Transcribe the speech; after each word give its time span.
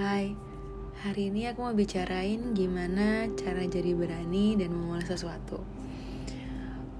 Hai, 0.00 0.32
hari 1.04 1.28
ini 1.28 1.44
aku 1.52 1.60
mau 1.60 1.76
bicarain 1.76 2.56
gimana 2.56 3.28
cara 3.36 3.68
jadi 3.68 3.92
berani 3.92 4.56
dan 4.56 4.72
memulai 4.72 5.04
sesuatu. 5.04 5.60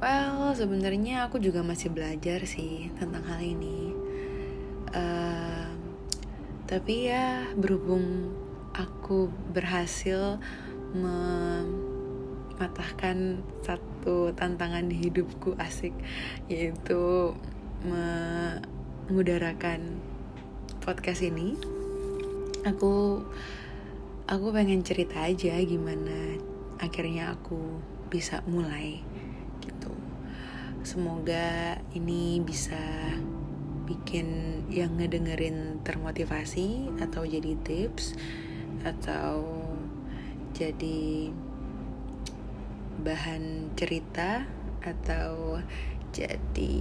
Well, 0.05 0.53
sebenarnya 0.53 1.25
aku 1.25 1.41
juga 1.41 1.65
masih 1.65 1.97
belajar 1.97 2.45
sih 2.45 2.93
tentang 3.01 3.25
hal 3.25 3.41
ini. 3.41 3.97
Uh, 4.93 5.73
tapi 6.69 7.09
ya 7.09 7.49
berhubung 7.57 8.37
aku 8.77 9.33
berhasil 9.49 10.37
mematahkan 12.53 13.41
satu 13.65 14.37
tantangan 14.37 14.93
di 14.93 15.09
hidupku 15.09 15.57
asik, 15.57 15.97
yaitu 16.53 17.33
mengudarakan 19.09 19.89
podcast 20.85 21.25
ini 21.25 21.80
aku 22.65 23.25
aku 24.29 24.47
pengen 24.53 24.85
cerita 24.85 25.25
aja 25.25 25.57
gimana 25.65 26.37
akhirnya 26.81 27.37
aku 27.37 27.81
bisa 28.13 28.43
mulai 28.49 29.01
gitu. 29.63 29.93
Semoga 30.83 31.79
ini 31.93 32.41
bisa 32.41 32.81
bikin 33.91 34.63
yang 34.71 34.95
ngedengerin 34.97 35.83
termotivasi 35.83 36.95
atau 37.03 37.27
jadi 37.27 37.59
tips 37.67 38.15
atau 38.87 39.45
jadi 40.55 41.31
bahan 43.03 43.75
cerita 43.75 44.47
atau 44.81 45.59
jadi 46.11 46.77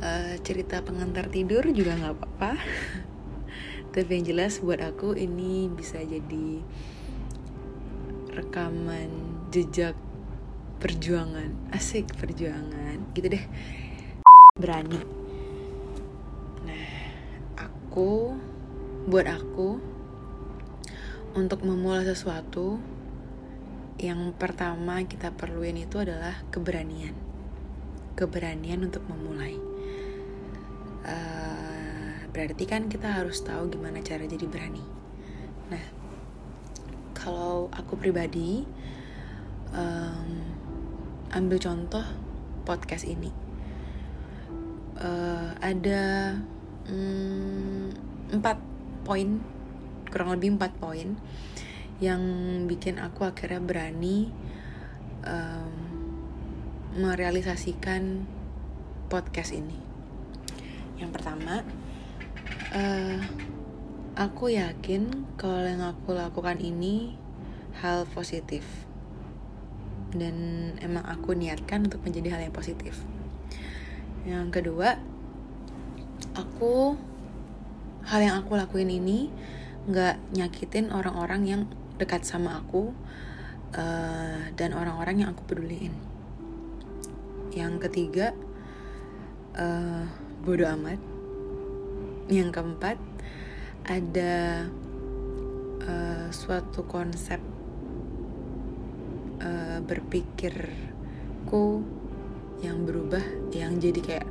uh, 0.00 0.34
cerita 0.42 0.82
pengantar 0.82 1.30
tidur 1.30 1.64
juga 1.70 1.96
nggak 1.96 2.14
apa-apa 2.16 2.52
tapi 3.92 4.20
yang 4.20 4.24
jelas 4.24 4.58
buat 4.62 4.82
aku 4.82 5.14
ini 5.14 5.68
bisa 5.70 6.02
jadi 6.02 6.62
rekaman 8.36 9.08
jejak 9.48 9.96
perjuangan. 10.76 11.72
Asik 11.72 12.12
perjuangan. 12.20 13.00
Gitu 13.16 13.32
deh. 13.32 13.44
Berani. 14.56 15.00
Nah 16.68 16.88
aku 17.56 18.36
buat 19.08 19.26
aku 19.28 19.80
untuk 21.36 21.64
memulai 21.64 22.04
sesuatu 22.08 22.80
yang 23.96 24.36
pertama 24.36 25.00
kita 25.08 25.32
perluin 25.32 25.80
itu 25.80 25.96
adalah 25.96 26.44
keberanian. 26.52 27.16
Keberanian 28.16 28.84
untuk 28.84 29.04
memulai. 29.08 29.56
Uh, 31.06 31.45
berarti 32.36 32.68
kan 32.68 32.92
kita 32.92 33.08
harus 33.08 33.40
tahu 33.40 33.72
gimana 33.72 34.04
cara 34.04 34.28
jadi 34.28 34.44
berani. 34.44 34.84
Nah, 35.72 35.84
kalau 37.16 37.72
aku 37.72 37.96
pribadi, 37.96 38.60
um, 39.72 40.44
ambil 41.32 41.56
contoh 41.56 42.04
podcast 42.68 43.08
ini. 43.08 43.32
Uh, 45.00 45.56
ada 45.64 46.36
um, 46.92 47.88
empat 48.28 48.60
poin, 49.08 49.40
kurang 50.12 50.36
lebih 50.36 50.60
empat 50.60 50.76
poin 50.76 51.16
yang 52.04 52.20
bikin 52.68 53.00
aku 53.00 53.24
akhirnya 53.24 53.64
berani 53.64 54.28
um, 55.24 55.72
merealisasikan 57.00 58.28
podcast 59.08 59.56
ini. 59.56 59.80
Yang 61.00 61.16
pertama, 61.16 61.64
uh, 62.76 63.18
aku 64.16 64.52
yakin 64.52 65.08
kalau 65.40 65.64
yang 65.64 65.84
aku 65.84 66.12
lakukan 66.12 66.60
ini 66.60 67.16
hal 67.80 68.04
positif 68.12 68.64
dan 70.16 70.72
emang 70.80 71.04
aku 71.04 71.36
niatkan 71.36 71.88
untuk 71.88 72.00
menjadi 72.04 72.36
hal 72.36 72.40
yang 72.48 72.54
positif. 72.56 73.04
Yang 74.24 74.48
kedua, 74.60 74.96
aku 76.32 76.96
hal 78.06 78.20
yang 78.22 78.36
aku 78.40 78.56
lakuin 78.56 78.88
ini 78.88 79.28
nggak 79.86 80.18
nyakitin 80.34 80.90
orang-orang 80.90 81.42
yang 81.46 81.62
dekat 82.00 82.24
sama 82.24 82.64
aku 82.64 82.96
uh, 83.76 84.40
dan 84.56 84.70
orang-orang 84.72 85.26
yang 85.26 85.28
aku 85.36 85.44
peduliin. 85.44 85.92
Yang 87.52 87.88
ketiga, 87.88 88.32
uh, 89.56 90.08
bodoh 90.44 90.68
amat 90.80 91.15
yang 92.26 92.50
keempat 92.50 92.98
ada 93.86 94.66
uh, 95.86 96.26
suatu 96.34 96.82
konsep 96.90 97.38
uh, 99.38 99.78
berpikirku 99.86 101.86
yang 102.64 102.82
berubah 102.82 103.22
yang 103.54 103.78
jadi 103.78 104.00
kayak 104.02 104.28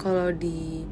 kalau 0.00 0.32
di 0.32 0.86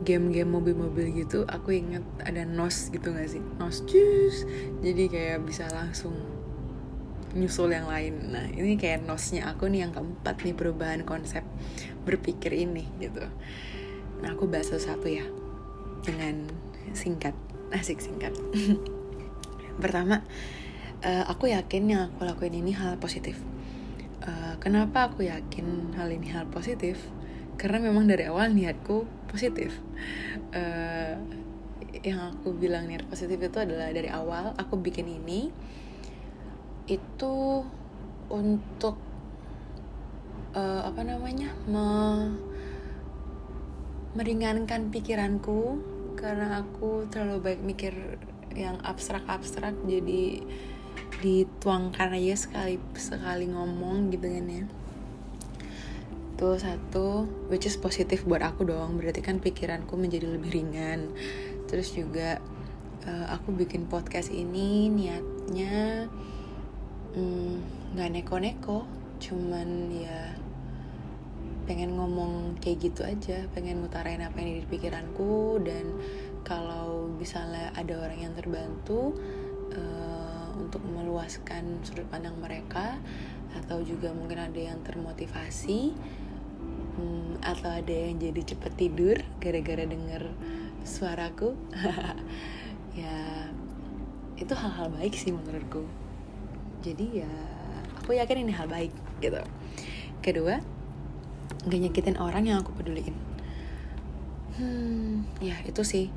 game-game 0.00 0.48
mobil-mobil 0.48 1.12
gitu 1.12 1.44
aku 1.44 1.76
inget 1.76 2.04
ada 2.24 2.44
nos 2.44 2.92
gitu 2.92 3.12
gak 3.12 3.28
sih? 3.28 3.44
Nos 3.60 3.84
jus 3.88 4.44
jadi 4.84 5.04
kayak 5.08 5.38
bisa 5.48 5.68
langsung 5.72 6.16
nyusul 7.30 7.72
yang 7.72 7.86
lain. 7.86 8.34
Nah 8.34 8.46
ini 8.52 8.74
kayak 8.74 9.06
nosnya 9.06 9.48
aku 9.48 9.70
nih 9.70 9.86
yang 9.86 9.92
keempat 9.94 10.42
nih 10.44 10.56
perubahan 10.56 11.06
konsep 11.06 11.46
berpikir 12.04 12.52
ini 12.52 12.84
gitu. 12.98 13.22
Nah 14.20 14.34
aku 14.34 14.50
bahas 14.50 14.72
satu 14.72 15.08
ya 15.08 15.24
dengan 16.04 16.48
singkat 16.92 17.36
asik 17.70 18.02
singkat. 18.02 18.34
Pertama 19.82 20.26
uh, 21.04 21.24
aku 21.28 21.50
yakin 21.50 21.82
yang 21.88 22.02
aku 22.10 22.26
lakuin 22.26 22.56
ini 22.56 22.74
hal 22.74 22.98
positif. 22.98 23.40
Uh, 24.20 24.58
kenapa 24.60 25.08
aku 25.08 25.24
yakin 25.24 25.96
hal 25.96 26.12
ini 26.12 26.28
hal 26.32 26.50
positif? 26.52 27.00
Karena 27.56 27.80
memang 27.80 28.08
dari 28.08 28.28
awal 28.28 28.52
niatku 28.52 29.04
positif. 29.28 29.80
Uh, 30.52 31.16
yang 32.00 32.32
aku 32.32 32.56
bilang 32.56 32.88
niat 32.88 33.04
positif 33.10 33.36
itu 33.36 33.58
adalah 33.60 33.92
dari 33.92 34.08
awal 34.08 34.56
aku 34.56 34.78
bikin 34.80 35.10
ini 35.10 35.52
itu 36.88 37.66
untuk 38.30 38.96
uh, 40.54 40.82
apa 40.86 41.02
namanya 41.02 41.52
me 41.66 41.86
meringankan 44.10 44.90
pikiranku 44.90 45.78
karena 46.20 46.60
aku 46.60 47.08
terlalu 47.08 47.40
baik 47.40 47.60
mikir 47.64 48.20
yang 48.52 48.76
abstrak-abstrak 48.84 49.72
jadi 49.88 50.44
dituangkan 51.24 52.16
aja 52.16 52.36
sekali 52.36 52.76
sekali 52.94 53.48
ngomong 53.48 54.12
gitu 54.12 54.26
kan 54.28 54.46
ya. 54.46 54.64
Itu 56.36 56.48
satu 56.60 57.28
which 57.48 57.64
is 57.64 57.80
positif 57.80 58.24
buat 58.28 58.44
aku 58.44 58.68
dong 58.68 59.00
berarti 59.00 59.24
kan 59.24 59.40
pikiranku 59.40 59.96
menjadi 59.96 60.28
lebih 60.28 60.52
ringan. 60.52 61.08
Terus 61.68 61.96
juga 61.96 62.40
uh, 63.08 63.26
aku 63.32 63.56
bikin 63.56 63.88
podcast 63.88 64.28
ini 64.28 64.92
niatnya 64.92 66.08
mm, 67.16 67.54
nggak 67.96 68.08
mm, 68.08 68.14
neko-neko. 68.20 68.84
Cuman 69.20 69.92
ya 69.92 70.39
pengen 71.70 71.94
ngomong 71.94 72.58
kayak 72.58 72.90
gitu 72.90 73.06
aja 73.06 73.46
pengen 73.54 73.78
mutarain 73.78 74.18
apa 74.18 74.42
yang 74.42 74.58
di 74.58 74.66
pikiranku 74.66 75.62
dan 75.62 75.94
kalau 76.42 77.06
misalnya 77.14 77.70
ada 77.78 77.94
orang 77.94 78.26
yang 78.26 78.34
terbantu 78.34 79.14
uh, 79.78 80.50
untuk 80.58 80.82
meluaskan 80.82 81.78
sudut 81.86 82.10
pandang 82.10 82.34
mereka 82.42 82.98
atau 83.54 83.86
juga 83.86 84.10
mungkin 84.10 84.50
ada 84.50 84.58
yang 84.58 84.82
termotivasi 84.82 85.94
um, 86.98 87.38
atau 87.38 87.70
ada 87.70 87.94
yang 87.94 88.18
jadi 88.18 88.50
cepet 88.50 88.72
tidur 88.74 89.16
gara-gara 89.38 89.86
denger 89.86 90.26
suaraku 90.82 91.54
ya 92.98 93.46
itu 94.34 94.52
hal-hal 94.58 94.90
baik 94.90 95.14
sih 95.14 95.30
menurutku. 95.30 95.86
Jadi 96.82 97.22
ya 97.22 97.30
aku 98.02 98.18
yakin 98.18 98.42
ini 98.42 98.52
hal 98.58 98.66
baik 98.66 98.90
gitu. 99.22 99.38
Kedua 100.24 100.79
gak 101.66 101.80
nyakitin 101.80 102.16
orang 102.16 102.46
yang 102.46 102.62
aku 102.62 102.72
peduliin. 102.74 103.16
Hmm 104.56 105.26
ya 105.40 105.56
itu 105.64 105.82
sih. 105.82 106.08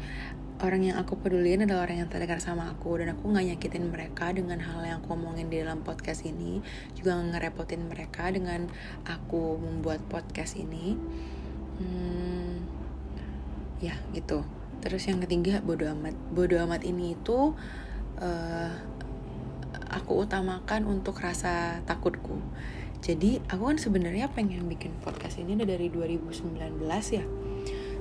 Orang 0.64 0.86
yang 0.86 0.96
aku 0.96 1.20
peduliin 1.20 1.68
adalah 1.68 1.90
orang 1.90 2.06
yang 2.06 2.10
terdekat 2.14 2.40
sama 2.40 2.72
aku 2.72 2.96
dan 3.02 3.18
aku 3.18 3.36
gak 3.36 3.44
nyakitin 3.44 3.92
mereka 3.92 4.32
dengan 4.32 4.64
hal 4.64 4.80
yang 4.86 5.04
aku 5.04 5.12
omongin 5.18 5.52
di 5.52 5.60
dalam 5.60 5.84
podcast 5.84 6.24
ini 6.24 6.64
juga 6.96 7.20
gak 7.20 7.36
ngerepotin 7.36 7.84
mereka 7.92 8.32
dengan 8.32 8.72
aku 9.04 9.60
membuat 9.60 10.00
podcast 10.08 10.56
ini. 10.56 10.96
Hmm, 11.82 12.64
ya 13.84 13.98
gitu. 14.16 14.48
Terus 14.80 15.04
yang 15.10 15.20
ketiga 15.20 15.60
bodoh 15.60 15.92
amat. 16.00 16.16
Bodoh 16.32 16.64
amat 16.64 16.88
ini 16.88 17.18
itu 17.18 17.52
uh, 18.24 18.72
aku 19.92 20.24
utamakan 20.24 20.88
untuk 20.88 21.20
rasa 21.20 21.84
takutku 21.84 22.40
jadi 23.04 23.44
aku 23.52 23.68
kan 23.68 23.76
sebenarnya 23.76 24.32
pengen 24.32 24.64
bikin 24.72 24.96
podcast 25.04 25.36
ini 25.36 25.60
udah 25.60 25.68
dari 25.68 25.92
2019 25.92 26.80
ya. 27.12 27.28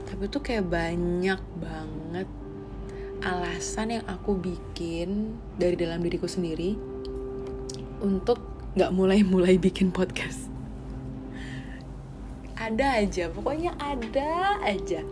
Tapi 0.06 0.22
tuh 0.30 0.42
kayak 0.46 0.70
banyak 0.70 1.42
banget 1.58 2.30
alasan 3.26 3.98
yang 3.98 4.06
aku 4.06 4.38
bikin 4.38 5.34
dari 5.58 5.74
dalam 5.74 6.06
diriku 6.06 6.30
sendiri 6.30 6.78
untuk 7.98 8.38
nggak 8.78 8.94
mulai-mulai 8.94 9.58
bikin 9.58 9.90
podcast. 9.90 10.46
Ada 12.54 13.02
aja 13.02 13.26
pokoknya 13.26 13.74
ada 13.82 14.62
aja. 14.62 15.02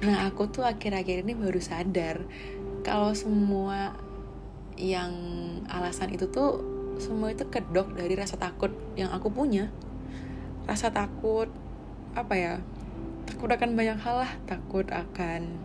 Nah 0.00 0.32
aku 0.32 0.48
tuh 0.48 0.64
akhir-akhir 0.64 1.28
ini 1.28 1.36
baru 1.36 1.60
sadar 1.60 2.24
kalau 2.80 3.12
semua 3.12 4.00
yang 4.80 5.12
alasan 5.68 6.16
itu 6.16 6.24
tuh 6.32 6.75
semua 6.96 7.32
itu 7.32 7.44
kedok 7.48 7.92
dari 7.96 8.16
rasa 8.16 8.40
takut 8.40 8.72
yang 8.96 9.12
aku 9.12 9.28
punya. 9.28 9.68
Rasa 10.64 10.90
takut 10.90 11.48
apa 12.16 12.34
ya 12.34 12.54
takut 13.28 13.52
akan 13.52 13.76
banyak 13.76 13.98
hal 14.00 14.24
lah. 14.24 14.32
Takut 14.48 14.88
akan 14.88 15.60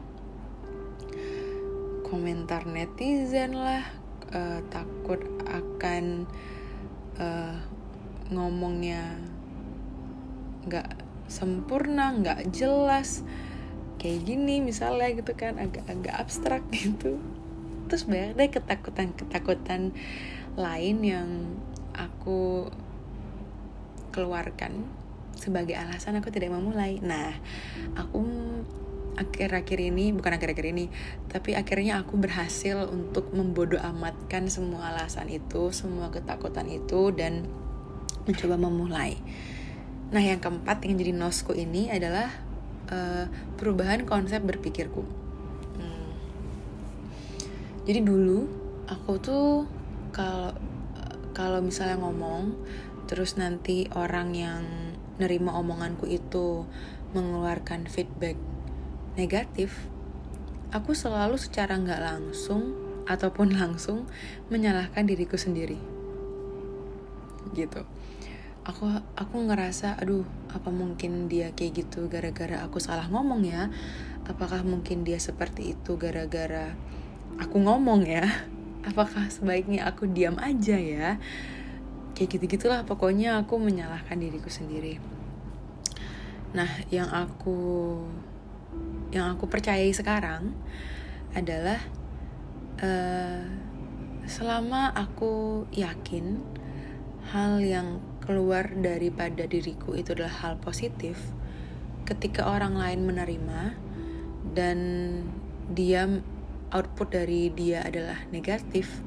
komentar 2.12 2.68
netizen 2.68 3.56
lah 3.56 3.88
uh, 4.36 4.60
takut 4.68 5.24
akan 5.48 6.28
uh, 7.16 7.56
ngomongnya 8.32 9.16
nggak 10.68 11.00
sempurna 11.32 12.12
nggak 12.20 12.52
jelas 12.52 13.24
kayak 13.96 14.28
gini 14.28 14.60
misalnya 14.60 15.16
gitu 15.16 15.32
kan 15.38 15.56
agak-agak 15.56 16.16
abstrak 16.20 16.64
gitu. 16.76 17.22
Terus 17.88 18.04
banyak 18.08 18.40
deh 18.40 18.50
ketakutan-ketakutan 18.52 19.96
lain 20.62 20.98
yang 21.02 21.30
aku 21.98 22.70
keluarkan 24.14 24.86
sebagai 25.36 25.74
alasan 25.74 26.22
aku 26.22 26.30
tidak 26.30 26.54
memulai 26.54 27.02
nah 27.02 27.34
aku 27.98 28.22
akhir-akhir 29.18 29.80
ini 29.92 30.16
bukan 30.16 30.38
akhir-akhir 30.40 30.68
ini 30.72 30.86
tapi 31.28 31.58
akhirnya 31.58 32.00
aku 32.00 32.16
berhasil 32.16 32.88
untuk 32.88 33.34
membodoh 33.36 33.82
amatkan 33.82 34.48
semua 34.48 34.94
alasan 34.94 35.28
itu 35.28 35.74
semua 35.76 36.14
ketakutan 36.14 36.70
itu 36.72 37.12
dan 37.12 37.50
mencoba 38.26 38.56
memulai. 38.58 39.18
Nah 40.12 40.22
yang 40.22 40.40
keempat 40.44 40.84
yang 40.86 41.00
jadi 41.00 41.14
nosku 41.16 41.56
ini 41.56 41.90
adalah 41.90 42.30
uh, 42.92 43.26
perubahan 43.58 44.06
konsep 44.06 44.44
berpikirku. 44.44 45.04
Hmm. 45.72 46.14
jadi 47.88 48.04
dulu 48.04 48.46
aku 48.86 49.12
tuh 49.18 49.66
kalau 50.12 50.54
kalau 51.32 51.64
misalnya 51.64 52.00
ngomong 52.00 52.60
terus 53.08 53.36
nanti 53.36 53.88
orang 53.92 54.32
yang 54.36 54.64
nerima 55.20 55.56
omonganku 55.60 56.08
itu 56.08 56.64
mengeluarkan 57.12 57.88
feedback 57.92 58.40
negatif, 59.20 59.92
aku 60.72 60.96
selalu 60.96 61.36
secara 61.36 61.76
nggak 61.76 62.02
langsung 62.02 62.76
ataupun 63.06 63.52
langsung 63.60 64.08
menyalahkan 64.48 65.04
diriku 65.04 65.36
sendiri. 65.36 65.78
Gitu. 67.52 67.84
Aku 68.62 68.86
aku 69.18 69.36
ngerasa, 69.42 69.98
aduh, 69.98 70.24
apa 70.54 70.70
mungkin 70.70 71.26
dia 71.26 71.50
kayak 71.52 71.86
gitu 71.86 72.06
gara-gara 72.08 72.62
aku 72.62 72.78
salah 72.78 73.10
ngomong 73.10 73.42
ya? 73.44 73.74
Apakah 74.30 74.62
mungkin 74.62 75.02
dia 75.02 75.18
seperti 75.18 75.74
itu 75.76 75.98
gara-gara 75.98 76.78
aku 77.42 77.58
ngomong 77.58 78.06
ya? 78.06 78.24
Apakah 78.82 79.30
sebaiknya 79.30 79.86
aku 79.86 80.10
diam 80.10 80.38
aja 80.42 80.78
ya? 80.78 81.22
Kayak 82.18 82.38
gitu-gitulah 82.38 82.82
pokoknya 82.86 83.42
aku 83.42 83.62
menyalahkan 83.62 84.18
diriku 84.18 84.50
sendiri. 84.50 84.98
Nah, 86.52 86.68
yang 86.92 87.08
aku 87.08 87.96
yang 89.12 89.36
aku 89.36 89.48
percayai 89.48 89.92
sekarang 89.92 90.56
adalah 91.36 91.80
uh, 92.80 93.44
selama 94.28 94.92
aku 94.96 95.66
yakin 95.76 96.40
hal 97.32 97.60
yang 97.60 98.00
keluar 98.24 98.72
daripada 98.72 99.48
diriku 99.48 99.96
itu 99.98 100.16
adalah 100.16 100.36
hal 100.44 100.54
positif 100.62 101.20
ketika 102.08 102.48
orang 102.48 102.76
lain 102.76 103.08
menerima 103.08 103.76
dan 104.52 104.80
dia 105.72 106.08
output 106.72 107.12
dari 107.12 107.52
dia 107.52 107.84
adalah 107.84 108.18
negatif 108.32 109.04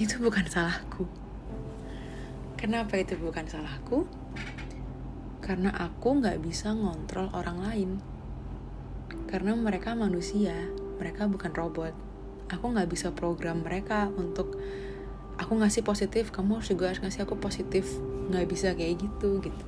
itu 0.00 0.18
bukan 0.24 0.48
salahku. 0.48 1.04
Kenapa 2.56 2.96
itu 2.96 3.18
bukan 3.20 3.44
salahku? 3.44 4.08
Karena 5.42 5.74
aku 5.74 6.22
nggak 6.22 6.40
bisa 6.40 6.72
ngontrol 6.72 7.28
orang 7.34 7.58
lain. 7.60 7.90
Karena 9.28 9.52
mereka 9.52 9.92
manusia 9.92 10.54
mereka 10.96 11.28
bukan 11.28 11.52
robot. 11.52 11.94
Aku 12.48 12.72
nggak 12.72 12.88
bisa 12.88 13.10
program 13.12 13.66
mereka 13.66 14.08
untuk 14.14 14.56
aku 15.36 15.52
ngasih 15.58 15.82
positif 15.82 16.30
kamu 16.30 16.62
harus 16.62 16.70
juga 16.70 16.94
harus 16.94 17.02
ngasih 17.02 17.26
aku 17.26 17.36
positif. 17.36 17.84
Nggak 18.32 18.46
bisa 18.48 18.68
kayak 18.72 19.02
gitu 19.02 19.44
gitu. 19.44 19.64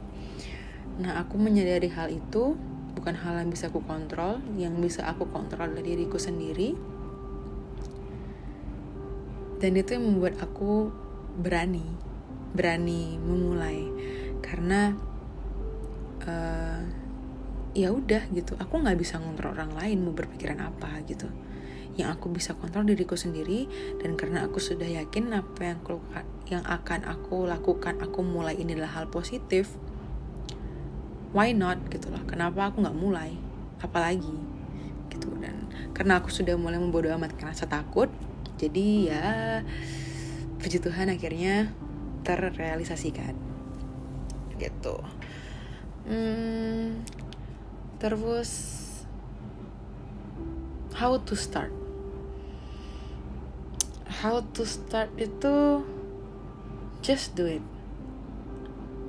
Nah 1.02 1.20
aku 1.20 1.37
menyadari 1.37 1.90
hal 1.90 2.08
itu 2.08 2.56
bukan 2.94 3.14
hal 3.19 3.43
yang 3.43 3.50
bisa 3.50 3.69
aku 3.69 3.82
kontrol 3.82 4.38
yang 4.55 4.79
bisa 4.79 5.05
aku 5.05 5.26
kontrol 5.29 5.69
dari 5.75 5.99
diriku 5.99 6.17
sendiri. 6.17 6.73
Dan 9.58 9.75
itu 9.75 9.96
yang 9.96 10.05
membuat 10.06 10.38
aku 10.41 10.88
berani 11.38 11.85
berani 12.55 13.19
memulai. 13.19 13.91
Karena 14.38 14.94
uh, 16.25 16.81
ya 17.75 17.91
udah 17.91 18.31
gitu 18.31 18.55
aku 18.55 18.79
nggak 18.79 18.94
bisa 19.02 19.19
ngontrol 19.19 19.58
orang 19.58 19.75
lain 19.75 20.06
mau 20.06 20.14
berpikiran 20.14 20.62
apa 20.62 21.02
gitu. 21.11 21.26
Yang 21.94 22.19
aku 22.19 22.26
bisa 22.35 22.55
kontrol 22.58 22.87
diriku 22.87 23.14
sendiri 23.19 23.67
dan 24.02 24.19
karena 24.19 24.47
aku 24.47 24.58
sudah 24.58 24.87
yakin 24.87 25.31
apa 25.35 25.61
yang 25.62 25.79
aku, 25.82 25.99
yang 26.50 26.64
akan 26.67 27.06
aku 27.06 27.47
lakukan 27.47 27.99
aku 28.02 28.23
mulai 28.23 28.58
ini 28.58 28.75
adalah 28.75 29.02
hal 29.02 29.06
positif 29.11 29.75
why 31.35 31.51
not? 31.51 31.83
Gitu 31.91 32.09
loh 32.09 32.23
kenapa 32.25 32.71
aku 32.71 32.81
nggak 32.81 32.97
mulai? 32.97 33.35
Apalagi? 33.83 34.39
Gitu. 35.11 35.29
Dan 35.43 35.67
karena 35.93 36.23
aku 36.23 36.31
sudah 36.31 36.55
mulai 36.55 36.79
membodoh 36.79 37.11
amat 37.19 37.35
karena 37.35 37.53
saya 37.53 37.83
takut 37.83 38.09
jadi 38.55 38.87
ya 39.11 39.27
puji 40.63 40.79
Tuhan 40.79 41.11
akhirnya 41.11 41.75
terrealisasikan. 42.23 43.35
Gitu. 44.57 44.97
Hmm, 46.07 47.03
terus 47.99 48.81
how 50.95 51.19
to 51.19 51.35
start? 51.35 51.75
How 54.23 54.41
to 54.57 54.62
start 54.64 55.11
itu 55.19 55.83
just 57.03 57.35
do 57.35 57.45
it. 57.45 57.64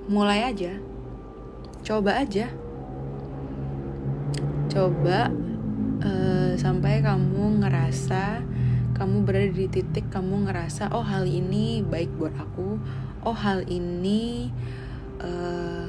Mulai 0.09 0.51
aja 0.51 0.75
coba 1.85 2.17
aja. 2.17 2.49
Coba 4.65 5.29
uh, 6.01 6.57
sampai 6.57 7.05
kamu 7.05 7.61
ngerasa 7.61 8.41
kamu 8.97 9.27
berada 9.27 9.53
di 9.53 9.69
titik 9.69 10.09
kamu 10.09 10.49
ngerasa 10.49 10.89
oh 10.95 11.05
hal 11.05 11.29
ini 11.29 11.85
baik 11.85 12.09
buat 12.17 12.33
aku. 12.33 12.81
Oh 13.21 13.37
hal 13.37 13.61
ini 13.69 14.49
uh, 15.21 15.85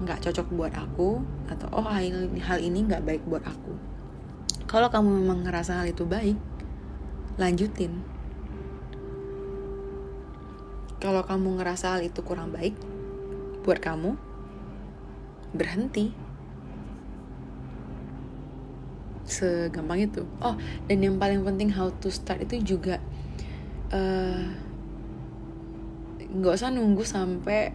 nggak 0.00 0.24
cocok 0.24 0.48
buat 0.56 0.72
aku. 0.72 1.20
Atau 1.52 1.68
oh 1.76 1.84
hal, 1.84 2.08
hal 2.40 2.58
ini 2.64 2.88
nggak 2.88 3.04
baik 3.04 3.22
buat 3.28 3.44
aku. 3.44 3.76
Kalau 4.64 4.88
kamu 4.88 5.22
memang 5.22 5.44
ngerasa 5.44 5.84
hal 5.84 5.92
itu 5.92 6.08
baik 6.08 6.40
lanjutin. 7.36 8.00
Kalau 10.98 11.22
kamu 11.22 11.60
ngerasa 11.60 11.94
hal 11.94 12.02
itu 12.02 12.24
kurang 12.24 12.50
baik 12.50 12.74
buat 13.62 13.78
kamu 13.78 14.27
berhenti. 15.52 16.12
Segampang 19.28 20.00
itu. 20.08 20.24
Oh 20.40 20.56
dan 20.88 20.98
yang 21.04 21.16
paling 21.20 21.44
penting 21.44 21.72
how 21.72 21.92
to 22.00 22.08
start 22.08 22.40
itu 22.44 22.76
juga 22.76 23.00
eh, 23.92 24.44
nggak 26.28 26.54
uh, 26.54 26.58
usah 26.58 26.72
nunggu 26.72 27.04
sampai 27.04 27.72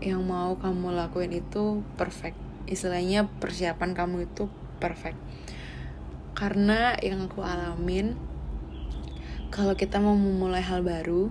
yang 0.00 0.24
mau 0.24 0.56
kamu 0.56 0.96
lakuin 0.96 1.32
itu 1.32 1.84
perfect. 1.96 2.36
Istilahnya 2.64 3.28
persiapan 3.40 3.92
kamu 3.92 4.28
itu 4.28 4.48
perfect. 4.80 5.20
Karena 6.34 6.96
yang 6.98 7.30
aku 7.30 7.44
alamin 7.44 8.16
kalau 9.54 9.78
kita 9.78 10.02
mau 10.02 10.18
memulai 10.18 10.66
hal 10.66 10.82
baru 10.82 11.30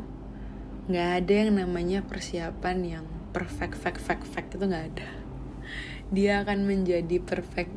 nggak 0.88 1.10
ada 1.20 1.34
yang 1.44 1.52
namanya 1.60 2.04
persiapan 2.08 2.78
yang 2.84 3.06
perfect 3.36 3.76
fact 3.76 4.00
fact 4.00 4.24
fact 4.24 4.52
itu 4.56 4.64
nggak 4.64 4.96
ada 4.96 5.23
dia 6.10 6.44
akan 6.44 6.68
menjadi 6.68 7.22
perfect 7.24 7.72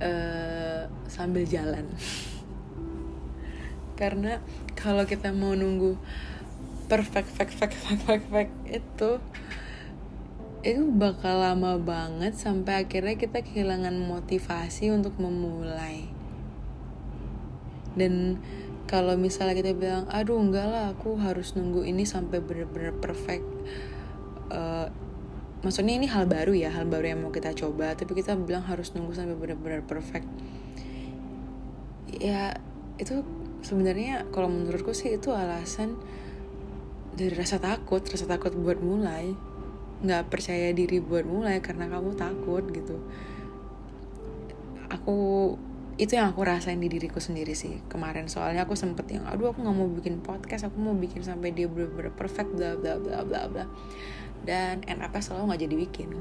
uh, 0.00 0.88
sambil 1.10 1.44
jalan. 1.44 1.90
Karena 4.00 4.40
kalau 4.78 5.04
kita 5.04 5.30
mau 5.30 5.52
nunggu 5.52 5.98
perfect 6.86 7.32
fact 7.32 7.54
fact 7.56 7.76
fact, 7.80 8.24
fact 8.28 8.54
itu 8.68 9.10
itu 10.64 10.88
bakal 10.96 11.44
lama 11.44 11.76
banget 11.76 12.40
sampai 12.40 12.88
akhirnya 12.88 13.20
kita 13.20 13.44
kehilangan 13.44 13.92
motivasi 14.00 14.88
untuk 14.88 15.20
memulai. 15.20 16.08
Dan 17.94 18.40
kalau 18.88 19.16
misalnya 19.16 19.56
kita 19.56 19.72
bilang 19.76 20.04
aduh 20.12 20.40
enggak 20.40 20.68
lah 20.68 20.84
aku 20.92 21.16
harus 21.20 21.56
nunggu 21.56 21.88
ini 21.88 22.04
sampai 22.04 22.40
bener-bener 22.40 22.92
perfect 22.96 23.44
uh, 24.52 24.88
maksudnya 25.64 25.96
ini 25.96 26.04
hal 26.12 26.28
baru 26.28 26.52
ya 26.52 26.68
hal 26.68 26.84
baru 26.84 27.16
yang 27.16 27.24
mau 27.24 27.32
kita 27.32 27.56
coba 27.56 27.96
tapi 27.96 28.12
kita 28.12 28.36
bilang 28.36 28.68
harus 28.68 28.92
nunggu 28.92 29.16
sampai 29.16 29.32
bener-bener 29.32 29.80
perfect. 29.80 30.28
Ya 32.20 32.60
itu 33.00 33.24
sebenarnya 33.64 34.28
kalau 34.28 34.52
menurutku 34.52 34.92
sih 34.92 35.16
itu 35.16 35.32
alasan 35.32 35.96
dari 37.16 37.32
rasa 37.32 37.56
takut 37.56 38.04
rasa 38.04 38.28
takut 38.28 38.52
buat 38.52 38.76
mulai. 38.84 39.32
Nggak 40.04 40.28
percaya 40.28 40.68
diri 40.76 41.00
buat 41.00 41.24
mulai 41.24 41.64
karena 41.64 41.88
kamu 41.88 42.12
takut 42.12 42.68
gitu. 42.68 43.00
Aku 44.92 45.16
itu 45.94 46.18
yang 46.18 46.34
aku 46.34 46.42
rasain 46.42 46.76
di 46.76 46.92
diriku 46.92 47.24
sendiri 47.24 47.56
sih 47.56 47.80
kemarin. 47.88 48.28
Soalnya 48.28 48.68
aku 48.68 48.76
sempet 48.76 49.08
yang 49.16 49.24
aduh 49.24 49.56
aku 49.56 49.64
nggak 49.64 49.76
mau 49.80 49.88
bikin 49.88 50.20
podcast 50.20 50.68
aku 50.68 50.76
mau 50.76 50.92
bikin 50.92 51.24
sampai 51.24 51.56
dia 51.56 51.72
bener-bener 51.72 52.12
perfect 52.12 52.52
bla 52.52 52.76
bla 52.76 53.00
bla 53.00 53.24
bla 53.24 53.48
bla 53.48 53.64
dan 54.44 54.84
up 54.86 55.14
selalu 55.18 55.52
nggak 55.52 55.62
jadi 55.64 55.76
bikin. 55.88 56.08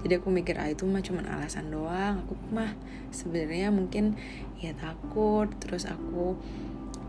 Jadi 0.00 0.16
aku 0.16 0.32
mikir 0.32 0.56
ah 0.56 0.66
itu 0.66 0.88
mah 0.88 1.04
cuman 1.04 1.28
alasan 1.28 1.68
doang. 1.68 2.24
Aku 2.24 2.32
mah 2.50 2.72
sebenarnya 3.12 3.68
mungkin 3.68 4.16
ya 4.56 4.72
takut 4.72 5.46
terus 5.60 5.84
aku 5.84 6.40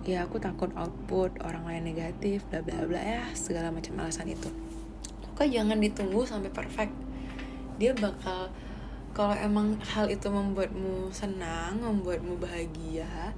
ya 0.03 0.27
aku 0.27 0.41
takut 0.43 0.69
output 0.75 1.39
orang 1.45 1.63
lain 1.63 1.93
negatif 1.93 2.43
bla 2.51 2.59
bla 2.59 2.83
bla 2.83 2.99
ya 2.99 3.23
segala 3.31 3.71
macam 3.71 3.95
alasan 4.03 4.27
itu. 4.27 4.51
Pokoknya 5.23 5.63
jangan 5.63 5.79
ditunggu 5.79 6.21
sampai 6.27 6.51
perfect? 6.51 6.93
Dia 7.79 7.95
bakal 7.95 8.51
kalau 9.11 9.35
emang 9.35 9.79
hal 9.95 10.07
itu 10.07 10.27
membuatmu 10.27 11.11
senang 11.11 11.83
membuatmu 11.83 12.39
bahagia 12.39 13.35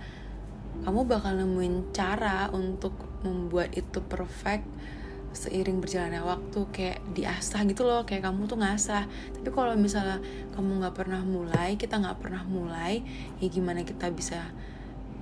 kamu 0.82 1.06
bakal 1.06 1.38
nemuin 1.38 1.94
cara 1.94 2.50
untuk 2.50 2.94
membuat 3.22 3.74
itu 3.78 4.02
perfect 4.02 4.66
seiring 5.34 5.82
berjalannya 5.82 6.22
waktu 6.22 6.60
kayak 6.70 7.00
diasah 7.18 7.66
gitu 7.66 7.84
loh 7.84 8.06
kayak 8.06 8.30
kamu 8.30 8.46
tuh 8.46 8.58
ngasah. 8.62 9.10
Tapi 9.10 9.50
kalau 9.50 9.74
misalnya 9.74 10.22
kamu 10.54 10.86
nggak 10.86 10.96
pernah 10.96 11.22
mulai 11.26 11.76
kita 11.76 11.98
nggak 11.98 12.18
pernah 12.22 12.46
mulai 12.46 13.02
ya 13.42 13.48
gimana 13.50 13.82
kita 13.82 14.14
bisa 14.14 14.46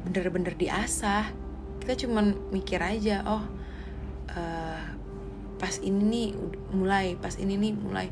bener-bener 0.06 0.54
diasah? 0.60 1.32
Kita 1.82 1.98
cuman 2.06 2.52
mikir 2.52 2.84
aja 2.84 3.26
oh 3.26 3.44
uh, 4.36 4.84
pas 5.58 5.76
ini 5.80 6.02
nih 6.04 6.28
mulai 6.76 7.16
pas 7.16 7.34
ini 7.40 7.56
nih 7.56 7.74
mulai. 7.74 8.08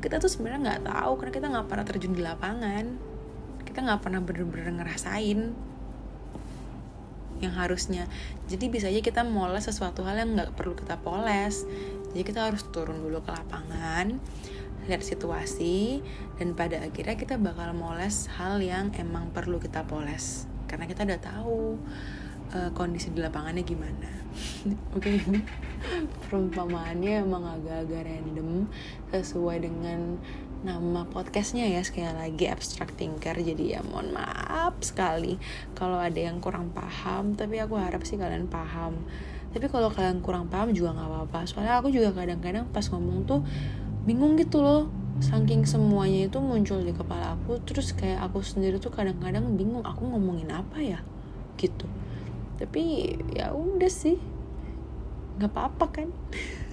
Kita 0.00 0.20
tuh 0.20 0.28
sebenarnya 0.28 0.60
nggak 0.60 0.82
tahu 0.86 1.12
karena 1.20 1.32
kita 1.32 1.46
nggak 1.50 1.66
pernah 1.66 1.84
terjun 1.88 2.12
di 2.14 2.22
lapangan. 2.22 2.84
Kita 3.64 3.78
nggak 3.80 4.00
pernah 4.04 4.20
bener-bener 4.20 4.70
ngerasain 4.76 5.69
yang 7.40 7.56
harusnya. 7.56 8.06
Jadi 8.46 8.68
bisa 8.68 8.86
aja 8.88 9.00
kita 9.00 9.24
moles 9.24 9.66
sesuatu 9.66 10.04
hal 10.04 10.20
yang 10.20 10.36
nggak 10.36 10.54
perlu 10.54 10.76
kita 10.76 11.00
poles. 11.00 11.64
Jadi 12.12 12.22
kita 12.22 12.46
harus 12.46 12.62
turun 12.68 13.00
dulu 13.00 13.24
ke 13.24 13.30
lapangan 13.32 14.20
lihat 14.88 15.04
situasi 15.04 16.00
dan 16.40 16.56
pada 16.56 16.80
akhirnya 16.80 17.14
kita 17.14 17.36
bakal 17.36 17.76
moles 17.76 18.26
hal 18.40 18.58
yang 18.64 18.90
emang 18.96 19.30
perlu 19.30 19.60
kita 19.60 19.84
poles. 19.84 20.48
Karena 20.66 20.88
kita 20.88 21.04
udah 21.04 21.20
tahu 21.20 21.76
uh, 22.54 22.70
kondisi 22.72 23.12
di 23.14 23.20
lapangannya 23.22 23.62
gimana. 23.62 24.10
Oke? 24.96 25.20
Okay. 25.20 25.20
perumpamaannya 26.28 27.24
emang 27.24 27.44
agak-agak 27.44 28.04
random 28.06 28.68
sesuai 29.10 29.64
dengan 29.64 30.20
nama 30.60 31.08
podcastnya 31.08 31.64
ya 31.64 31.80
sekali 31.80 32.12
lagi 32.12 32.44
abstract 32.44 33.00
thinker. 33.00 33.32
Jadi 33.32 33.72
ya 33.72 33.80
mohon 33.80 34.12
maaf 34.12 34.76
sekali 34.84 35.40
kalau 35.72 35.96
ada 35.96 36.20
yang 36.20 36.36
kurang 36.44 36.68
paham 36.76 37.32
tapi 37.32 37.56
aku 37.56 37.80
harap 37.80 38.04
sih 38.04 38.20
kalian 38.20 38.44
paham. 38.44 39.00
Tapi 39.50 39.66
kalau 39.72 39.88
kalian 39.88 40.20
kurang 40.20 40.52
paham 40.52 40.76
juga 40.76 40.92
nggak 40.92 41.08
apa-apa. 41.08 41.38
Soalnya 41.48 41.80
aku 41.80 41.88
juga 41.88 42.12
kadang-kadang 42.12 42.68
pas 42.68 42.84
ngomong 42.92 43.24
tuh 43.24 43.40
bingung 44.04 44.36
gitu 44.36 44.60
loh. 44.60 44.92
Saking 45.20 45.68
semuanya 45.68 46.28
itu 46.28 46.40
muncul 46.40 46.80
di 46.80 46.96
kepala 46.96 47.36
aku 47.36 47.60
terus 47.64 47.92
kayak 47.92 48.24
aku 48.24 48.40
sendiri 48.40 48.80
tuh 48.80 48.92
kadang-kadang 48.92 49.44
bingung 49.56 49.84
aku 49.84 50.04
ngomongin 50.04 50.52
apa 50.52 50.80
ya? 50.80 51.00
Gitu. 51.56 51.88
Tapi 52.60 53.16
ya 53.32 53.56
udah 53.56 53.88
sih. 53.88 54.20
Nggak 55.40 55.56
apa-apa 55.56 55.86
kan 55.88 56.08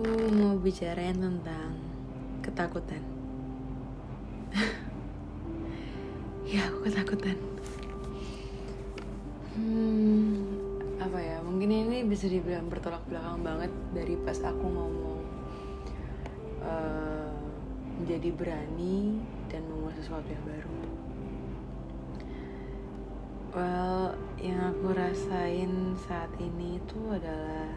aku 0.00 0.32
mau 0.32 0.56
bicarain 0.56 1.12
tentang 1.12 1.76
ketakutan. 2.40 3.02
ya, 6.48 6.72
aku 6.72 6.88
ketakutan. 6.88 7.36
Hmm, 9.52 10.48
apa 10.96 11.18
ya? 11.20 11.44
Mungkin 11.44 11.68
ini 11.68 12.08
bisa 12.08 12.24
dibilang 12.24 12.72
bertolak 12.72 13.04
belakang 13.04 13.44
banget 13.44 13.72
dari 13.92 14.16
pas 14.16 14.40
aku 14.40 14.64
ngomong 14.64 15.20
uh, 16.64 17.28
menjadi 18.00 18.32
berani 18.32 19.20
dan 19.52 19.60
memulai 19.68 19.96
sesuatu 20.00 20.24
yang 20.24 20.44
baru. 20.48 20.72
Well, 23.52 24.16
yang 24.40 24.72
aku 24.72 24.96
rasain 24.96 25.92
saat 26.08 26.32
ini 26.40 26.80
itu 26.80 27.00
adalah 27.12 27.68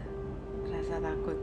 rasa 0.64 0.96
takut. 1.04 1.36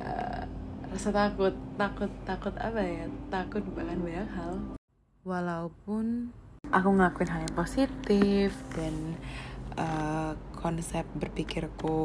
Uh, 0.00 0.48
rasa 0.96 1.12
takut, 1.12 1.52
takut, 1.76 2.08
takut 2.24 2.56
apa 2.56 2.80
ya? 2.80 3.04
Takut 3.28 3.60
bahkan 3.76 4.00
banyak 4.00 4.32
hal. 4.32 4.80
Walaupun 5.28 6.32
aku 6.72 6.88
ngelakuin 6.88 7.28
hal 7.28 7.44
yang 7.44 7.52
positif 7.52 8.56
dan 8.72 9.20
uh, 9.76 10.32
konsep 10.56 11.04
berpikirku 11.20 12.00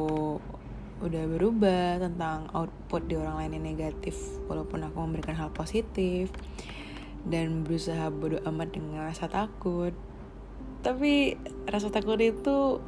udah 1.00 1.24
berubah 1.24 2.03
tentang 2.03 2.51
output 2.51 3.07
di 3.07 3.15
orang 3.15 3.39
lain 3.39 3.63
yang 3.63 3.65
negatif 3.79 4.19
walaupun 4.51 4.83
aku 4.83 5.07
memberikan 5.07 5.39
hal 5.39 5.55
positif 5.55 6.27
dan 7.24 7.63
berusaha 7.63 8.12
bodo 8.12 8.43
amat 8.43 8.75
dengan 8.75 9.07
rasa 9.07 9.31
takut 9.31 9.95
tapi 10.83 11.39
rasa 11.63 11.88
takut 11.88 12.19
itu 12.19 12.83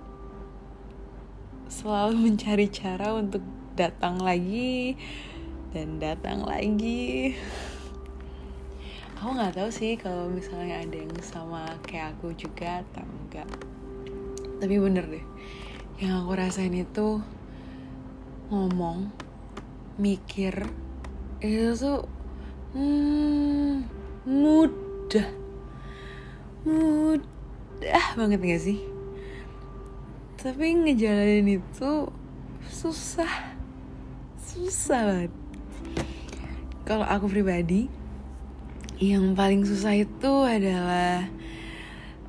selalu 1.71 2.27
mencari 2.27 2.67
cara 2.67 3.15
untuk 3.15 3.41
datang 3.73 4.21
lagi 4.21 4.99
dan 5.73 5.97
datang 5.97 6.45
lagi. 6.45 7.33
Aku 9.17 9.33
nggak 9.33 9.57
tahu 9.57 9.69
sih 9.73 9.97
kalau 9.97 10.29
misalnya 10.29 10.85
ada 10.85 10.93
yang 10.93 11.09
sama 11.25 11.65
kayak 11.81 12.13
aku 12.13 12.37
juga 12.37 12.85
atau 12.85 13.01
enggak. 13.01 13.49
Tapi 14.61 14.75
bener 14.77 15.09
deh 15.09 15.25
yang 15.97 16.21
aku 16.21 16.37
rasain 16.37 16.77
itu 16.77 17.21
ngomong 18.53 19.09
mikir 19.97 20.53
itu 21.41 21.73
tuh 21.73 22.05
hmm, 22.77 23.89
mudah. 24.29 25.27
Mudah 26.63 28.05
banget 28.15 28.39
gak 28.39 28.61
sih? 28.61 28.79
Tapi 30.39 30.79
ngejalanin 30.79 31.59
itu 31.59 31.91
susah. 32.69 33.57
Susah 34.39 35.01
banget 35.03 35.42
kalau 36.83 37.07
aku 37.07 37.31
pribadi 37.31 37.87
yang 38.99 39.35
paling 39.35 39.63
susah 39.63 39.95
itu 39.95 40.31
adalah 40.43 41.27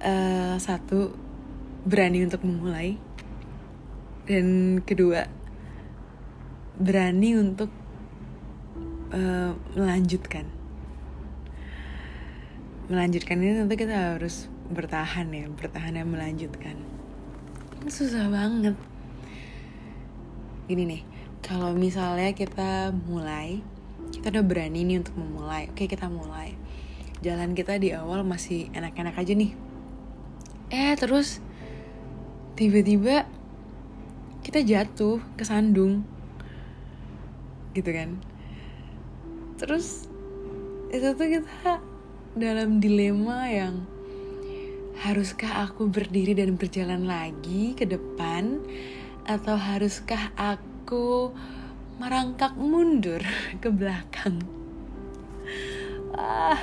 uh, 0.03 0.55
satu 0.59 1.15
berani 1.85 2.25
untuk 2.25 2.43
memulai. 2.47 2.97
Dan 4.25 4.81
kedua 4.81 5.29
berani 6.81 7.37
untuk 7.37 7.69
uh, 9.13 9.53
melanjutkan. 9.77 10.49
Melanjutkan 12.89 13.37
ini 13.41 13.53
tentu 13.59 13.75
kita 13.77 14.17
harus 14.17 14.49
bertahan 14.65 15.29
ya 15.29 15.45
bertahan 15.53 15.99
dan 15.99 16.09
melanjutkan. 16.09 16.77
Ini 17.85 17.91
susah 17.93 18.33
banget. 18.33 18.77
Gini 20.65 20.83
nih 20.89 21.03
kalau 21.45 21.77
misalnya 21.77 22.33
kita 22.33 22.97
mulai 23.05 23.61
kita 24.25 24.41
udah 24.41 24.49
berani 24.49 24.89
nih 24.89 25.05
untuk 25.05 25.21
memulai. 25.21 25.69
Oke 25.69 25.85
kita 25.85 26.09
mulai. 26.09 26.57
Jalan 27.21 27.53
kita 27.53 27.77
di 27.77 27.93
awal 27.93 28.25
masih 28.25 28.73
enak-enak 28.73 29.21
aja 29.21 29.37
nih. 29.37 29.53
Eh 30.73 30.97
terus 30.97 31.45
tiba-tiba 32.57 33.29
kita 34.41 34.65
jatuh 34.65 35.21
ke 35.37 35.45
sandung. 35.45 36.09
Gitu 37.77 37.85
kan. 37.93 38.17
Terus 39.61 40.09
itu 40.89 41.05
tuh 41.13 41.29
kita 41.29 41.85
dalam 42.33 42.81
dilema 42.81 43.53
yang 43.53 43.85
haruskah 45.05 45.69
aku 45.69 45.93
berdiri 45.93 46.33
dan 46.33 46.57
berjalan 46.57 47.05
lagi 47.05 47.77
ke 47.77 47.85
depan? 47.85 48.57
Atau 49.29 49.61
haruskah 49.61 50.33
aku 50.33 51.29
merangkak 51.99 52.55
mundur 52.59 53.23
ke 53.63 53.69
belakang. 53.71 54.43
Ah. 56.15 56.59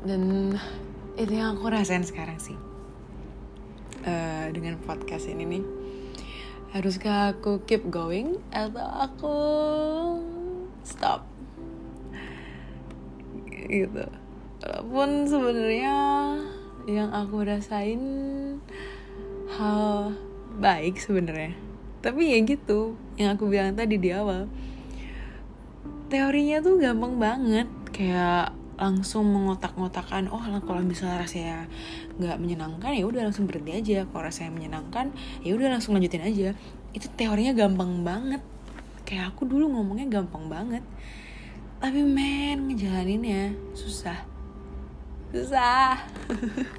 Dan 0.00 0.54
itu 1.20 1.32
yang 1.36 1.56
aku 1.56 1.68
rasain 1.68 2.04
sekarang 2.04 2.40
sih. 2.40 2.56
Uh, 4.00 4.48
dengan 4.56 4.80
podcast 4.80 5.28
ini 5.28 5.44
nih 5.44 5.64
haruskah 6.72 7.34
aku 7.34 7.60
keep 7.66 7.82
going 7.90 8.38
atau 8.54 8.86
aku 8.86 9.36
stop? 10.86 11.26
Gitu. 13.50 14.06
Walaupun 14.60 15.28
sebenarnya 15.28 15.96
yang 16.88 17.10
aku 17.12 17.42
rasain 17.44 18.02
hal 19.50 20.14
baik 20.56 20.96
sebenarnya 20.96 21.69
tapi 22.00 22.32
ya 22.32 22.40
gitu 22.40 22.96
yang 23.20 23.36
aku 23.36 23.48
bilang 23.48 23.76
tadi 23.76 24.00
di 24.00 24.08
awal. 24.12 24.48
Teorinya 26.08 26.58
tuh 26.64 26.80
gampang 26.80 27.20
banget 27.20 27.68
kayak 27.92 28.56
langsung 28.80 29.28
mengotak-ngotakan 29.28 30.32
oh 30.32 30.40
kalau 30.64 30.80
misalnya 30.80 31.20
rasanya 31.20 31.68
nggak 32.16 32.40
menyenangkan 32.40 32.96
ya 32.96 33.04
udah 33.04 33.28
langsung 33.28 33.44
berhenti 33.44 33.76
aja. 33.76 34.08
Kalau 34.08 34.24
rasanya 34.24 34.50
menyenangkan 34.56 35.12
ya 35.44 35.52
udah 35.52 35.68
langsung 35.68 35.92
lanjutin 35.92 36.24
aja. 36.24 36.56
Itu 36.96 37.06
teorinya 37.14 37.52
gampang 37.52 38.00
banget. 38.00 38.40
Kayak 39.04 39.36
aku 39.36 39.44
dulu 39.44 39.68
ngomongnya 39.68 40.08
gampang 40.08 40.48
banget. 40.48 40.82
Tapi 41.84 42.00
men 42.00 42.72
ngejalaninnya 42.72 43.52
susah. 43.76 44.24
Susah. 45.36 46.00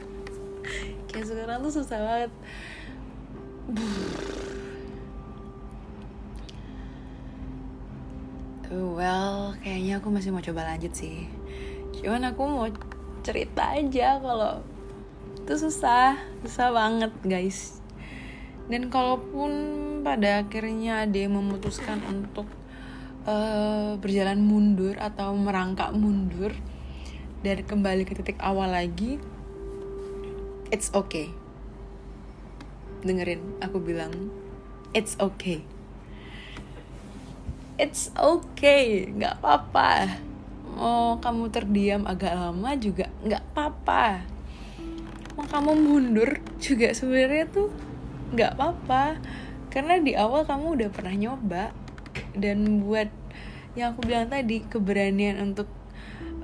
Kayak 1.13 1.25
sekarang 1.29 1.57
tuh 1.61 1.73
susah 1.77 1.99
banget 2.01 2.31
well 8.71 9.51
kayaknya 9.59 9.99
aku 9.99 10.07
masih 10.07 10.31
mau 10.31 10.39
coba 10.39 10.63
lanjut 10.63 10.95
sih. 10.95 11.27
Cuman 11.99 12.31
aku 12.31 12.41
mau 12.47 12.67
cerita 13.21 13.75
aja 13.75 14.17
kalau 14.23 14.63
itu 15.43 15.53
susah 15.59 16.15
susah 16.47 16.71
banget 16.71 17.11
guys. 17.27 17.83
Dan 18.71 18.87
kalaupun 18.87 19.51
pada 20.07 20.47
akhirnya 20.47 21.03
yang 21.03 21.35
memutuskan 21.35 21.99
untuk 22.07 22.47
uh, 23.27 23.99
berjalan 23.99 24.39
mundur 24.39 24.95
atau 24.95 25.35
merangkak 25.35 25.91
mundur 25.91 26.55
dari 27.43 27.67
kembali 27.67 28.07
ke 28.07 28.15
titik 28.15 28.39
awal 28.39 28.71
lagi 28.71 29.19
it's 30.71 30.87
okay. 30.95 31.27
Dengerin 33.03 33.59
aku 33.59 33.83
bilang 33.83 34.31
it's 34.95 35.19
okay 35.19 35.67
it's 37.81 38.13
okay. 38.13 39.09
Nggak 39.09 39.41
apa-apa. 39.41 40.21
Mau 40.77 41.17
kamu 41.17 41.50
terdiam 41.50 42.05
agak 42.05 42.38
lama 42.38 42.77
juga 42.77 43.09
nggak 43.25 43.43
apa-apa. 43.51 44.21
Mau 45.33 45.45
kamu 45.50 45.71
mundur 45.81 46.38
juga 46.61 46.93
sebenarnya 46.93 47.50
tuh 47.50 47.73
nggak 48.38 48.53
apa-apa. 48.53 49.17
Karena 49.73 49.97
di 49.97 50.13
awal 50.13 50.45
kamu 50.45 50.77
udah 50.77 50.89
pernah 50.93 51.15
nyoba 51.17 51.73
dan 52.38 52.85
buat 52.85 53.09
yang 53.73 53.95
aku 53.95 54.03
bilang 54.03 54.27
tadi 54.27 54.67
keberanian 54.67 55.39
untuk 55.39 55.71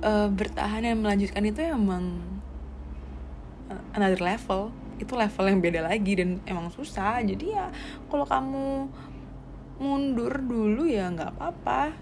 uh, 0.00 0.32
bertahan 0.32 0.80
dan 0.80 0.96
melanjutkan 0.98 1.44
itu 1.44 1.60
emang 1.62 2.18
uh, 3.70 3.82
another 3.94 4.18
level. 4.18 4.74
Itu 4.98 5.14
level 5.14 5.46
yang 5.46 5.60
beda 5.62 5.86
lagi 5.86 6.18
dan 6.18 6.42
emang 6.42 6.74
susah. 6.74 7.22
Jadi 7.22 7.54
ya 7.54 7.70
kalau 8.10 8.26
kamu 8.26 8.90
mundur 9.78 10.42
dulu 10.42 10.86
ya 10.86 11.10
nggak 11.10 11.38
apa-apa. 11.38 11.94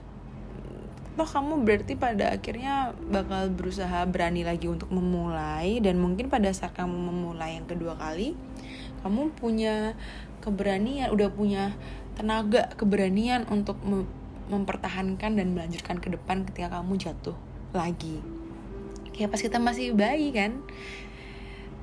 Toh 1.16 1.24
kamu 1.24 1.64
berarti 1.64 1.96
pada 1.96 2.36
akhirnya 2.36 2.92
bakal 3.08 3.48
berusaha 3.48 4.04
berani 4.04 4.44
lagi 4.44 4.68
untuk 4.68 4.92
memulai 4.92 5.80
dan 5.80 5.96
mungkin 5.96 6.28
pada 6.28 6.52
saat 6.52 6.76
kamu 6.76 6.92
memulai 6.92 7.56
yang 7.56 7.64
kedua 7.64 7.96
kali 7.96 8.36
kamu 9.00 9.32
punya 9.38 9.96
keberanian 10.44 11.08
udah 11.14 11.30
punya 11.32 11.72
tenaga 12.18 12.68
keberanian 12.74 13.46
untuk 13.48 13.78
mem 13.86 14.04
mempertahankan 14.46 15.34
dan 15.34 15.58
melanjutkan 15.58 15.98
ke 15.98 16.06
depan 16.06 16.46
ketika 16.46 16.78
kamu 16.78 16.94
jatuh 16.94 17.34
lagi. 17.74 18.22
Kayak 19.10 19.34
pas 19.34 19.42
kita 19.42 19.58
masih 19.58 19.90
bayi 19.90 20.30
kan? 20.30 20.62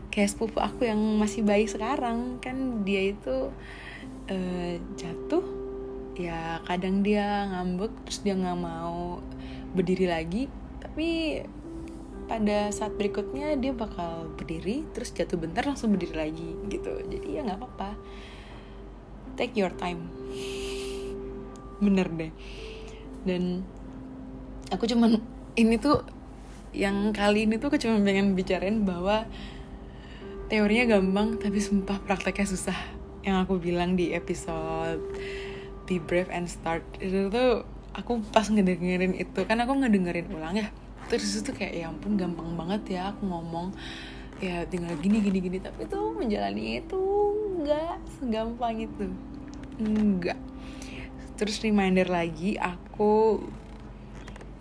Kayak 0.07 0.31
sepupu 0.31 0.63
aku 0.63 0.87
yang 0.87 0.99
masih 1.19 1.43
bayi 1.43 1.67
sekarang 1.67 2.39
kan 2.39 2.87
dia 2.87 3.11
itu 3.11 3.51
uh, 4.31 4.73
jatuh 4.95 5.62
ya 6.13 6.61
kadang 6.69 7.01
dia 7.01 7.49
ngambek 7.49 7.93
terus 8.05 8.21
dia 8.21 8.37
nggak 8.37 8.59
mau 8.59 9.19
berdiri 9.73 10.05
lagi. 10.05 10.45
Tapi 10.81 11.41
pada 12.23 12.71
saat 12.71 12.95
berikutnya 12.95 13.57
dia 13.59 13.75
bakal 13.75 14.31
berdiri 14.39 14.87
terus 14.95 15.11
jatuh 15.11 15.35
bentar 15.35 15.65
langsung 15.65 15.91
berdiri 15.93 16.15
lagi 16.15 16.49
gitu. 16.69 16.91
Jadi 17.09 17.27
ya 17.27 17.41
nggak 17.43 17.59
apa-apa. 17.59 17.91
Take 19.35 19.57
your 19.57 19.73
time. 19.73 20.07
Bener 21.81 22.07
deh. 22.13 22.31
Dan 23.25 23.65
aku 24.69 24.85
cuman 24.85 25.19
ini 25.59 25.75
tuh 25.81 26.05
yang 26.73 27.13
kali 27.13 27.45
ini 27.45 27.61
tuh 27.61 27.69
aku 27.69 27.77
cuma 27.77 28.01
pengen 28.01 28.33
bicarain 28.33 28.81
bahwa 28.81 29.29
teorinya 30.49 30.97
gampang 30.97 31.37
tapi 31.37 31.57
sumpah 31.57 32.01
prakteknya 32.05 32.47
susah. 32.49 32.77
Yang 33.23 33.37
aku 33.47 33.53
bilang 33.57 33.95
di 33.95 34.11
episode 34.11 34.99
be 35.93 36.01
brave 36.01 36.29
and 36.33 36.49
start. 36.49 36.81
Itu 36.97 37.29
tuh 37.29 37.69
aku 37.93 38.25
pas 38.33 38.49
ngedengerin 38.49 39.13
itu 39.13 39.45
kan 39.45 39.61
aku 39.61 39.77
ngedengerin 39.77 40.33
ulang 40.33 40.57
ya. 40.57 40.73
Terus 41.13 41.45
itu 41.45 41.53
kayak 41.53 41.73
ya 41.77 41.85
ampun 41.93 42.17
gampang 42.17 42.57
banget 42.57 42.97
ya 42.97 43.13
aku 43.13 43.29
ngomong. 43.29 43.77
Ya 44.41 44.65
tinggal 44.65 44.97
gini 44.97 45.21
gini 45.21 45.37
gini. 45.37 45.57
Tapi 45.61 45.85
tuh 45.85 46.17
menjalani 46.17 46.81
itu 46.81 47.01
enggak 47.61 48.01
segampang 48.17 48.89
itu. 48.89 49.05
Enggak 49.77 50.41
terus 51.33 51.59
reminder 51.65 52.05
lagi 52.05 52.61
aku 52.61 53.41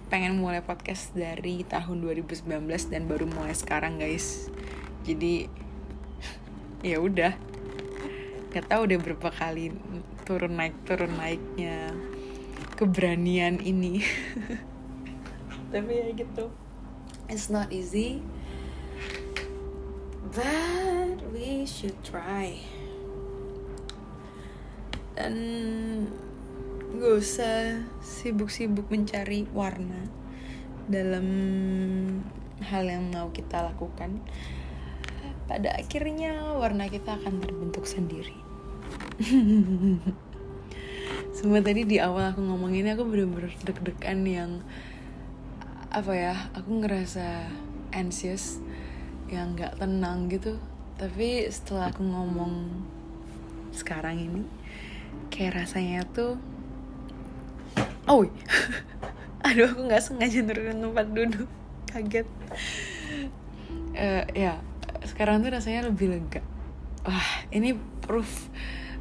pengen 0.08 0.40
mulai 0.40 0.64
podcast 0.64 1.12
dari 1.14 1.64
tahun 1.68 2.04
2019 2.04 2.42
dan 2.90 3.08
baru 3.08 3.28
mulai 3.28 3.54
sekarang 3.56 4.00
guys. 4.00 4.48
Jadi 5.04 5.48
ya 6.90 7.00
udah. 7.00 7.32
Nggak 8.52 8.66
tahu 8.68 8.80
udah 8.84 8.98
berapa 9.00 9.28
kali 9.32 9.72
turun 10.22 10.54
naik 10.54 10.74
turun 10.86 11.12
naiknya 11.18 11.94
keberanian 12.78 13.58
ini. 13.62 14.02
Tapi 15.72 15.92
ya 15.92 16.08
gitu. 16.14 16.50
It's 17.30 17.48
not 17.48 17.72
easy 17.72 18.20
but 20.32 21.20
we 21.30 21.68
should 21.68 21.96
try. 22.00 22.56
Dan 25.12 25.34
gak 26.96 27.14
usah 27.20 27.84
sibuk-sibuk 28.00 28.88
mencari 28.88 29.44
warna 29.52 30.08
dalam 30.88 31.26
hal 32.64 32.84
yang 32.88 33.12
mau 33.12 33.28
kita 33.30 33.60
lakukan. 33.60 34.24
Pada 35.44 35.76
akhirnya 35.76 36.56
warna 36.56 36.88
kita 36.88 37.20
akan 37.20 37.44
terbentuk 37.44 37.84
sendiri 37.84 38.41
semua 41.36 41.60
tadi 41.60 41.84
di 41.84 42.00
awal 42.00 42.32
aku 42.32 42.40
ngomong 42.40 42.72
ini 42.72 42.92
aku 42.92 43.04
bener-bener 43.04 43.52
deg-degan 43.64 44.20
yang 44.24 44.50
apa 45.92 46.12
ya 46.16 46.34
aku 46.56 46.80
ngerasa 46.80 47.52
anxious 47.92 48.56
yang 49.28 49.52
nggak 49.52 49.76
tenang 49.76 50.32
gitu. 50.32 50.56
Tapi 50.96 51.44
setelah 51.52 51.92
aku 51.92 52.04
ngomong 52.04 52.84
sekarang 53.72 54.20
ini 54.20 54.42
kayak 55.32 55.64
rasanya 55.64 56.04
tuh 56.12 56.36
oh 58.04 58.28
aduh 59.46 59.72
aku 59.72 59.88
nggak 59.88 60.04
sengaja 60.04 60.44
nurunin 60.44 60.80
tempat 60.80 61.06
duduk 61.12 61.48
kaget. 61.88 62.28
Uh, 63.92 64.24
ya 64.32 64.56
sekarang 65.04 65.44
tuh 65.44 65.52
rasanya 65.52 65.88
lebih 65.88 66.08
lega. 66.08 66.40
Wah 67.04 67.44
ini 67.52 67.76
proof 68.04 68.48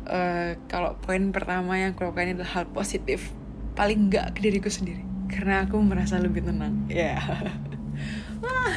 uh, 0.07 0.57
kalau 0.71 0.97
poin 1.01 1.33
pertama 1.33 1.77
yang 1.77 1.93
aku 1.93 2.07
lakukan 2.07 2.37
adalah 2.37 2.51
hal 2.61 2.65
positif. 2.69 3.33
Paling 3.77 4.09
enggak 4.09 4.37
ke 4.37 4.45
diriku 4.45 4.69
sendiri. 4.69 5.03
Karena 5.31 5.65
aku 5.65 5.79
merasa 5.79 6.19
lebih 6.19 6.43
tenang. 6.45 6.87
Ya. 6.91 7.17
Yeah. 7.17 7.21
wah. 8.43 8.75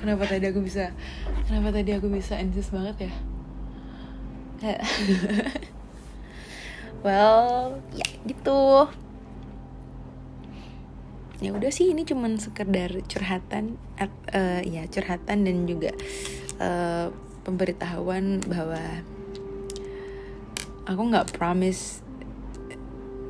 kenapa 0.00 0.24
tadi 0.24 0.48
aku 0.48 0.64
bisa 0.64 0.96
kenapa 1.44 1.76
tadi 1.76 1.92
aku 1.92 2.08
bisa 2.08 2.40
anxious 2.40 2.72
banget 2.72 3.10
ya? 3.10 3.12
Well 7.00 7.80
ya 7.96 8.08
gitu. 8.28 8.92
Ya 11.40 11.56
udah 11.56 11.72
sih 11.72 11.88
ini 11.88 12.04
cuman 12.04 12.36
sekedar 12.36 12.92
curhatan 13.08 13.80
uh, 14.36 14.60
ya 14.60 14.84
curhatan 14.92 15.48
dan 15.48 15.64
juga 15.64 15.96
uh, 16.60 17.08
pemberitahuan 17.48 18.44
bahwa 18.44 19.00
aku 20.90 21.02
nggak 21.06 21.38
promise 21.38 22.02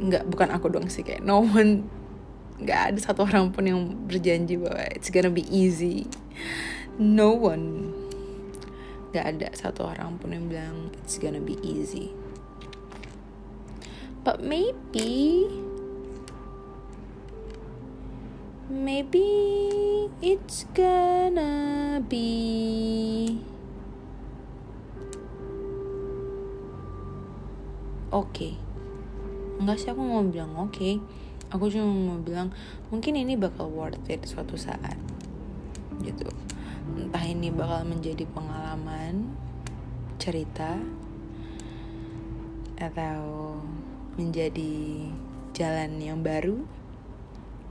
nggak 0.00 0.24
bukan 0.32 0.48
aku 0.48 0.72
doang 0.72 0.88
sih 0.88 1.04
kayak 1.04 1.20
no 1.20 1.44
one 1.44 1.84
nggak 2.60 2.80
ada 2.92 2.98
satu 3.00 3.28
orang 3.28 3.52
pun 3.52 3.64
yang 3.68 3.80
berjanji 4.08 4.56
bahwa 4.56 4.84
it's 4.92 5.08
gonna 5.12 5.32
be 5.32 5.44
easy. 5.48 6.08
No 7.00 7.32
one 7.36 7.96
nggak 9.12 9.26
ada 9.36 9.48
satu 9.56 9.88
orang 9.88 10.20
pun 10.20 10.32
yang 10.32 10.48
bilang 10.48 10.92
it's 11.00 11.16
gonna 11.16 11.40
be 11.40 11.56
easy. 11.64 12.12
But 14.20 14.44
maybe 14.44 15.48
maybe 18.68 19.28
it's 20.20 20.68
gonna 20.76 22.04
be 22.04 23.40
oke. 28.10 28.30
Okay. 28.30 28.52
enggak 29.60 29.76
sih 29.78 29.90
aku 29.90 30.02
mau 30.02 30.22
bilang 30.26 30.52
oke. 30.58 30.74
Okay. 30.74 30.94
aku 31.50 31.66
cuma 31.66 31.90
mau 31.90 32.18
bilang 32.22 32.54
mungkin 32.94 33.18
ini 33.18 33.34
bakal 33.34 33.70
worth 33.70 34.06
it 34.06 34.22
suatu 34.26 34.54
saat 34.54 34.98
gitu. 36.02 36.26
Entah 36.94 37.24
ini 37.26 37.50
bakal 37.50 37.86
menjadi 37.86 38.26
pengalaman 38.30 39.34
cerita 40.18 40.78
atau 42.80 43.56
menjadi 44.16 45.06
jalan 45.54 46.00
yang 46.00 46.20
baru. 46.24 46.60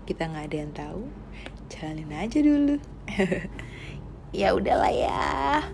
Kita 0.06 0.30
nggak 0.30 0.46
ada 0.50 0.58
yang 0.58 0.74
tahu. 0.74 1.04
Jalanin 1.70 2.12
aja 2.14 2.40
dulu. 2.42 2.76
Ya 4.30 4.54
udahlah 4.54 4.94
ya. 4.94 5.66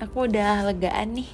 Aku 0.00 0.24
udah 0.24 0.64
legaan 0.64 1.12
nih 1.12 1.28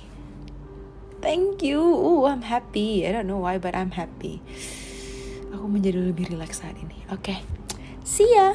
thank 1.21 1.63
you. 1.63 1.81
Uh 1.81 2.31
I'm 2.31 2.45
happy. 2.47 3.07
I 3.07 3.13
don't 3.13 3.27
know 3.27 3.41
why 3.41 3.57
but 3.57 3.77
I'm 3.77 3.95
happy. 3.95 4.41
Aku 5.55 5.67
menjadi 5.71 6.01
lebih 6.01 6.33
rileks 6.33 6.61
saat 6.61 6.77
ini. 6.77 7.01
Oke 7.09 7.33
okay. 7.33 7.39
see 8.07 8.29
ya 8.31 8.55